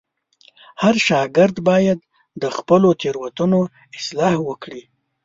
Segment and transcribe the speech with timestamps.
[0.81, 1.99] هر شاګرد باید
[2.41, 3.61] د خپلو تېروتنو
[3.97, 4.81] اصلاح وکړي.